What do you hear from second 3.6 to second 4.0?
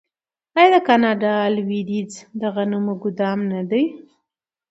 دی؟